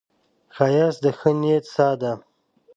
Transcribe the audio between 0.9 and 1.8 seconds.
د ښې نیت